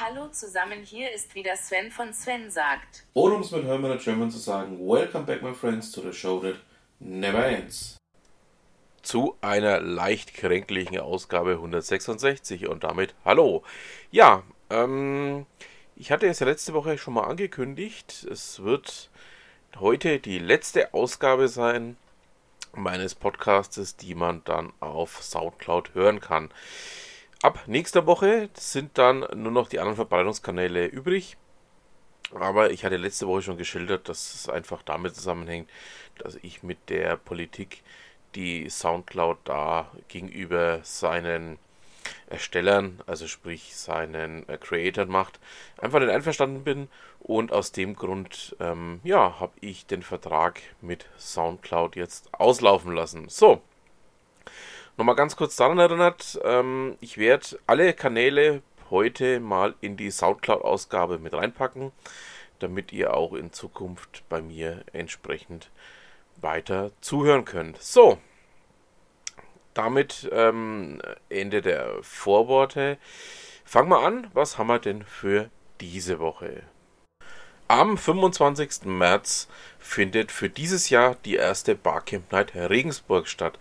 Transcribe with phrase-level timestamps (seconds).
[0.00, 3.04] Hallo zusammen, hier ist wieder Sven von Sven sagt.
[3.14, 6.38] Oder um es mit Hermann German zu sagen, Welcome back my friends to the show
[6.38, 6.54] that
[7.00, 7.96] never ends.
[9.02, 13.64] Zu einer leicht kränklichen Ausgabe 166 und damit Hallo.
[14.12, 15.46] Ja, ähm,
[15.96, 19.10] ich hatte es ja letzte Woche schon mal angekündigt, es wird
[19.80, 21.96] heute die letzte Ausgabe sein
[22.72, 26.50] meines Podcastes, die man dann auf Soundcloud hören kann.
[27.40, 31.36] Ab nächster Woche sind dann nur noch die anderen Verbreitungskanäle übrig.
[32.34, 35.70] Aber ich hatte letzte Woche schon geschildert, dass es einfach damit zusammenhängt,
[36.18, 37.82] dass ich mit der Politik,
[38.34, 41.58] die Soundcloud da gegenüber seinen
[42.28, 45.38] Erstellern, also sprich seinen äh, Creatoren macht,
[45.78, 46.88] einfach nicht einverstanden bin
[47.20, 53.28] und aus dem Grund, ähm, ja, habe ich den Vertrag mit Soundcloud jetzt auslaufen lassen.
[53.28, 53.62] So,
[54.98, 61.20] Nochmal ganz kurz daran erinnert, ähm, ich werde alle Kanäle heute mal in die Soundcloud-Ausgabe
[61.20, 61.92] mit reinpacken,
[62.58, 65.70] damit ihr auch in Zukunft bei mir entsprechend
[66.40, 67.80] weiter zuhören könnt.
[67.80, 68.18] So,
[69.72, 72.98] damit ähm, Ende der Vorworte.
[73.64, 75.48] Fangen wir an, was haben wir denn für
[75.80, 76.64] diese Woche?
[77.70, 78.86] Am 25.
[78.86, 79.46] März
[79.78, 83.58] findet für dieses Jahr die erste Barcamp Night Regensburg statt.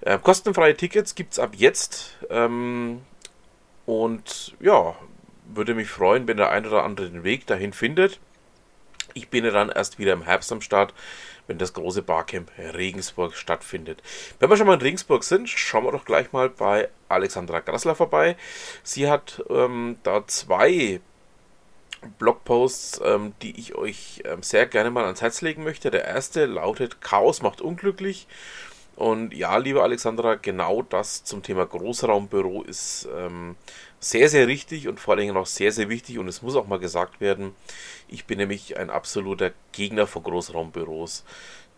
[0.00, 2.16] Äh, kostenfreie Tickets gibt es ab jetzt.
[2.30, 3.02] Ähm,
[3.84, 4.96] und ja,
[5.44, 8.20] würde mich freuen, wenn der ein oder andere den Weg dahin findet.
[9.12, 10.94] Ich bin ja dann erst wieder im Herbst am Start,
[11.46, 14.02] wenn das große Barcamp Regensburg stattfindet.
[14.38, 17.94] Wenn wir schon mal in Regensburg sind, schauen wir doch gleich mal bei Alexandra Grassler
[17.94, 18.36] vorbei.
[18.82, 21.02] Sie hat ähm, da zwei
[22.18, 25.90] Blogposts, ähm, die ich euch ähm, sehr gerne mal ans Herz legen möchte.
[25.90, 28.26] Der erste lautet Chaos macht unglücklich.
[28.96, 33.56] Und ja, liebe Alexandra, genau das zum Thema Großraumbüro ist ähm,
[34.00, 36.18] sehr, sehr richtig und vor allen Dingen auch sehr, sehr wichtig.
[36.18, 37.54] Und es muss auch mal gesagt werden,
[38.08, 41.24] ich bin nämlich ein absoluter Gegner von Großraumbüros,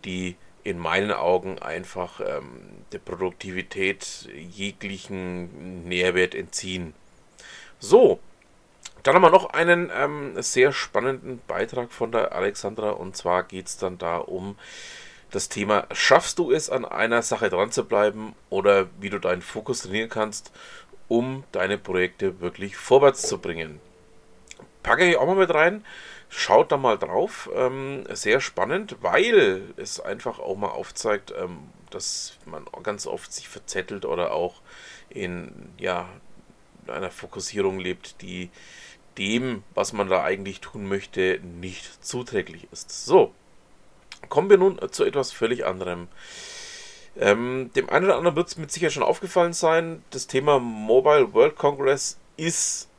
[0.03, 2.59] die in meinen Augen einfach ähm,
[2.91, 6.93] der Produktivität jeglichen Nährwert entziehen.
[7.79, 8.19] So,
[9.05, 13.67] dann haben wir noch einen ähm, sehr spannenden Beitrag von der Alexandra und zwar geht
[13.67, 14.57] es dann da um
[15.29, 19.43] das Thema, schaffst du es an einer Sache dran zu bleiben oder wie du deinen
[19.43, 20.51] Fokus trainieren kannst,
[21.07, 23.79] um deine Projekte wirklich vorwärts zu bringen.
[24.81, 25.85] Packe ich auch mal mit rein.
[26.29, 27.47] Schaut da mal drauf.
[27.55, 31.59] Ähm, sehr spannend, weil es einfach auch mal aufzeigt, ähm,
[31.91, 34.61] dass man ganz oft sich verzettelt oder auch
[35.09, 36.09] in ja,
[36.87, 38.49] einer Fokussierung lebt, die
[39.17, 43.05] dem, was man da eigentlich tun möchte, nicht zuträglich ist.
[43.05, 43.33] So,
[44.29, 46.07] kommen wir nun zu etwas völlig anderem.
[47.17, 51.33] Ähm, dem einen oder anderen wird es mit Sicherheit schon aufgefallen sein, das Thema Mobile
[51.33, 52.89] World Congress ist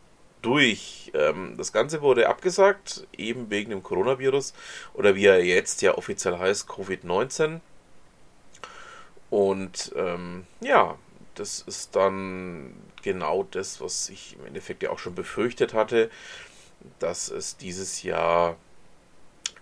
[0.41, 1.10] durch.
[1.15, 4.55] Ähm, das Ganze wurde abgesagt, eben wegen dem Coronavirus
[4.94, 7.60] oder wie er jetzt ja offiziell heißt, Covid-19.
[9.28, 10.97] Und ähm, ja,
[11.37, 16.11] das ist dann genau das, was ich im Endeffekt ja auch schon befürchtet hatte,
[16.99, 18.57] dass es dieses Jahr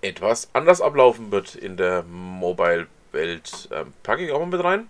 [0.00, 3.68] etwas anders ablaufen wird in der Mobile-Welt.
[3.72, 4.88] Ähm, packe ich auch mal mit rein.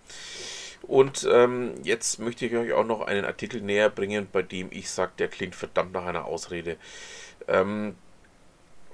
[0.82, 4.90] Und ähm, jetzt möchte ich euch auch noch einen Artikel näher bringen, bei dem ich
[4.90, 6.76] sage, der klingt verdammt nach einer Ausrede.
[7.48, 7.94] Ähm,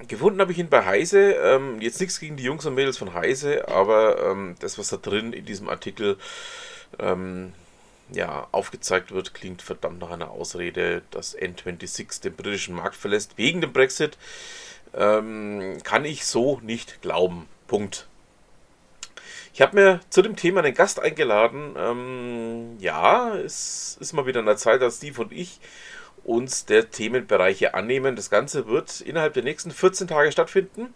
[0.07, 1.33] gefunden habe ich ihn bei Heise.
[1.33, 4.99] Ähm, jetzt nichts gegen die Jungs und Mädels von Heise, aber ähm, das, was da
[4.99, 6.17] drin in diesem Artikel
[6.99, 7.53] ähm,
[8.12, 13.60] ja, aufgezeigt wird, klingt verdammt nach einer Ausrede, dass N26 den britischen Markt verlässt wegen
[13.60, 14.19] dem Brexit.
[14.94, 17.47] Ähm, kann ich so nicht glauben.
[17.66, 18.06] Punkt.
[19.53, 21.75] Ich habe mir zu dem Thema einen Gast eingeladen.
[21.76, 25.60] Ähm, ja, es ist mal wieder an der Zeit, dass Steve und ich
[26.25, 28.16] uns der Themenbereiche annehmen.
[28.16, 30.94] Das Ganze wird innerhalb der nächsten 14 Tage stattfinden.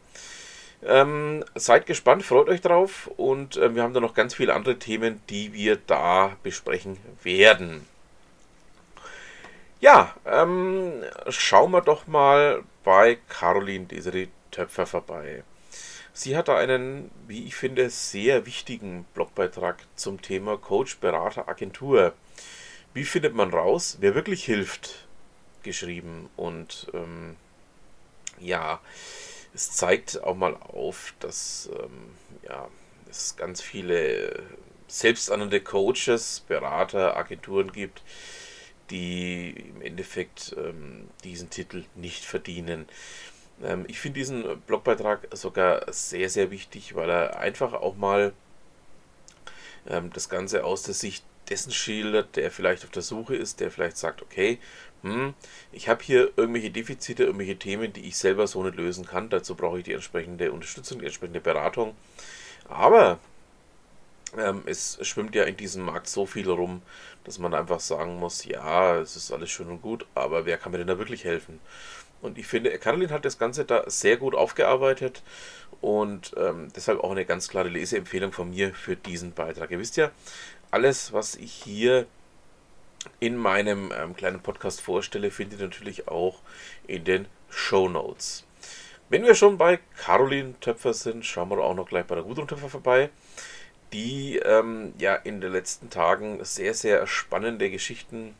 [0.86, 4.78] Ähm, seid gespannt, freut euch drauf und äh, wir haben da noch ganz viele andere
[4.78, 7.86] Themen, die wir da besprechen werden.
[9.80, 15.42] Ja, ähm, schauen wir doch mal bei Caroline Desiree Töpfer vorbei.
[16.12, 22.12] Sie hat da einen, wie ich finde, sehr wichtigen Blogbeitrag zum Thema Coach, Berater, Agentur.
[22.92, 25.06] Wie findet man raus, wer wirklich hilft,
[25.64, 26.30] geschrieben.
[26.36, 27.36] Und ähm,
[28.38, 28.80] ja,
[29.54, 32.10] es zeigt auch mal auf, dass ähm,
[32.42, 32.68] ja,
[33.08, 34.42] es ganz viele
[34.88, 38.02] selbsternannte Coaches, Berater, Agenturen gibt,
[38.90, 42.86] die im Endeffekt ähm, diesen Titel nicht verdienen.
[43.62, 48.32] Ähm, ich finde diesen Blogbeitrag sogar sehr, sehr wichtig, weil er einfach auch mal
[49.88, 53.70] ähm, das Ganze aus der Sicht dessen schildert, der vielleicht auf der Suche ist, der
[53.70, 54.58] vielleicht sagt, okay,
[55.02, 55.34] hm,
[55.72, 59.28] ich habe hier irgendwelche Defizite, irgendwelche Themen, die ich selber so nicht lösen kann.
[59.28, 61.94] Dazu brauche ich die entsprechende Unterstützung, die entsprechende Beratung.
[62.68, 63.18] Aber
[64.38, 66.82] ähm, es schwimmt ja in diesem Markt so viel rum,
[67.24, 70.72] dass man einfach sagen muss, ja, es ist alles schön und gut, aber wer kann
[70.72, 71.60] mir denn da wirklich helfen?
[72.24, 75.22] Und ich finde, Caroline hat das Ganze da sehr gut aufgearbeitet
[75.82, 79.70] und ähm, deshalb auch eine ganz klare Leseempfehlung von mir für diesen Beitrag.
[79.70, 80.10] Ihr wisst ja,
[80.70, 82.06] alles, was ich hier
[83.20, 86.40] in meinem ähm, kleinen Podcast vorstelle, findet ihr natürlich auch
[86.86, 88.44] in den Show Notes.
[89.10, 92.48] Wenn wir schon bei Caroline Töpfer sind, schauen wir auch noch gleich bei der Gudrun
[92.48, 93.10] Töpfer vorbei,
[93.92, 98.34] die ähm, ja in den letzten Tagen sehr, sehr spannende Geschichten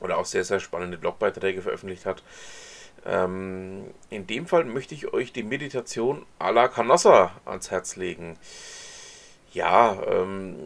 [0.00, 2.22] oder auch sehr, sehr spannende Blogbeiträge veröffentlicht hat.
[3.06, 8.38] Ähm, in dem Fall möchte ich euch die Meditation à la Canossa ans Herz legen.
[9.52, 10.56] Ja, ähm,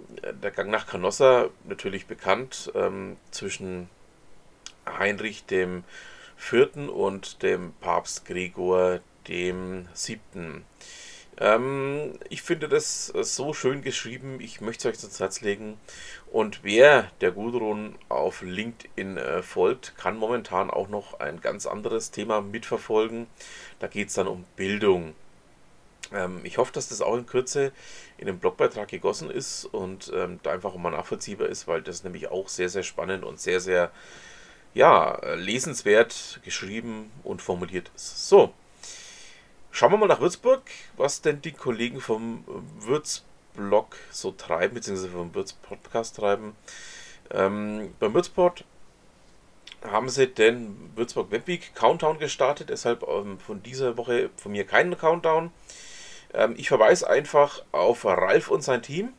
[0.42, 3.90] der Gang nach Canossa, natürlich bekannt, ähm, zwischen
[4.86, 5.84] Heinrich dem
[6.36, 10.64] Vierten und dem Papst Gregor dem Siebten.
[11.40, 15.78] Ähm, ich finde das so schön geschrieben, ich möchte es euch ans Herz legen.
[16.32, 22.10] Und wer der Gudrun auf LinkedIn äh, folgt, kann momentan auch noch ein ganz anderes
[22.10, 23.26] Thema mitverfolgen.
[23.78, 25.14] Da geht es dann um Bildung.
[26.12, 27.72] Ähm, ich hoffe, dass das auch in Kürze
[28.18, 32.28] in den Blogbeitrag gegossen ist und ähm, da einfach mal nachvollziehbar ist, weil das nämlich
[32.30, 33.90] auch sehr, sehr spannend und sehr, sehr
[34.74, 38.28] ja, lesenswert geschrieben und formuliert ist.
[38.28, 38.52] So,
[39.70, 40.62] Schauen wir mal nach Würzburg,
[40.96, 42.44] was denn die Kollegen vom
[42.80, 46.56] Würzblog so treiben, beziehungsweise vom Würz-Podcast treiben.
[47.30, 48.64] Ähm, beim Würzport
[49.86, 54.98] haben sie den Würzburg Webweek Countdown gestartet, deshalb ähm, von dieser Woche von mir keinen
[54.98, 55.52] Countdown.
[56.34, 59.12] Ähm, ich verweise einfach auf Ralf und sein Team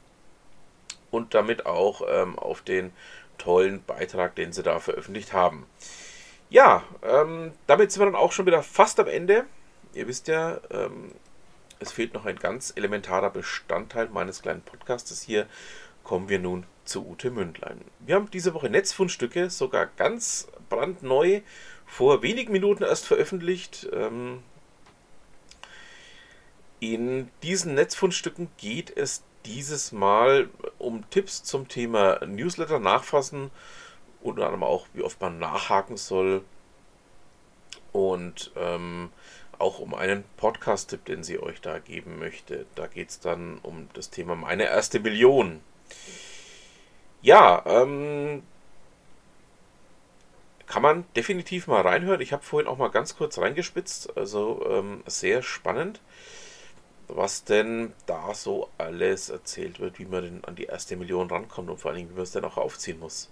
[1.11, 2.91] und damit auch ähm, auf den
[3.37, 5.65] tollen Beitrag, den sie da veröffentlicht haben.
[6.49, 9.45] Ja, ähm, damit sind wir dann auch schon wieder fast am Ende
[9.93, 11.11] ihr wisst ja, ähm,
[11.79, 15.47] es fehlt noch ein ganz elementarer Bestandteil meines kleinen Podcastes hier.
[16.03, 17.81] Kommen wir nun zu Ute Mündlein.
[17.99, 21.41] Wir haben diese Woche Netzfundstücke, sogar ganz brandneu,
[21.85, 23.87] vor wenigen Minuten erst veröffentlicht.
[23.93, 24.43] Ähm,
[26.79, 33.51] in diesen Netzfundstücken geht es dieses Mal um Tipps zum Thema Newsletter nachfassen,
[34.21, 36.43] unter anderem auch, wie oft man nachhaken soll
[37.91, 39.09] und ähm,
[39.59, 42.65] auch um einen Podcast-Tipp, den sie euch da geben möchte.
[42.75, 45.61] Da geht es dann um das Thema meine erste Million.
[47.21, 48.43] Ja, ähm,
[50.69, 52.21] kann man definitiv mal reinhören.
[52.21, 54.15] Ich habe vorhin auch mal ganz kurz reingespitzt.
[54.15, 55.99] Also ähm, sehr spannend,
[57.07, 61.69] was denn da so alles erzählt wird, wie man denn an die erste Million rankommt
[61.69, 63.29] und vor allen Dingen, wie man es dann auch aufziehen muss.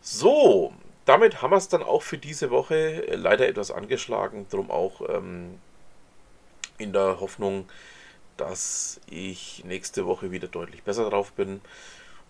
[0.00, 0.72] So,
[1.04, 3.04] damit haben wir es dann auch für diese Woche.
[3.14, 5.58] Leider etwas angeschlagen, darum auch ähm,
[6.78, 7.68] in der Hoffnung,
[8.36, 11.60] dass ich nächste Woche wieder deutlich besser drauf bin.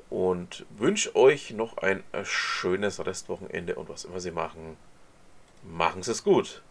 [0.09, 4.77] Und wünsche euch noch ein schönes Restwochenende und was immer Sie machen,
[5.63, 6.63] machen Sie es gut.